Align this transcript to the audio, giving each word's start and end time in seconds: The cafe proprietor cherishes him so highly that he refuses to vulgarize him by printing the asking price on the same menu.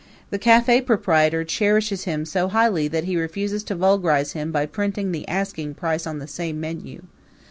The 0.31 0.39
cafe 0.39 0.81
proprietor 0.81 1.43
cherishes 1.43 2.05
him 2.05 2.25
so 2.25 2.47
highly 2.47 2.87
that 2.87 3.03
he 3.03 3.15
refuses 3.17 3.63
to 3.65 3.75
vulgarize 3.75 4.31
him 4.31 4.51
by 4.51 4.65
printing 4.65 5.11
the 5.11 5.27
asking 5.27 5.75
price 5.75 6.07
on 6.07 6.17
the 6.17 6.25
same 6.25 6.59
menu. 6.59 7.03